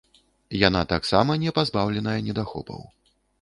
[0.67, 2.81] Яна таксама не пазбаўленая недахопаў.